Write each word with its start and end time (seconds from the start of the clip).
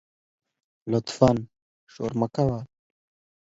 لطفآ 0.91 1.29
شور 1.93 2.11
مه 2.19 2.27
کوه 2.35 2.59